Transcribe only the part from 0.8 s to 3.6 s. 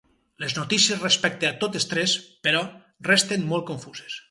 respecte a totes tres, però, resten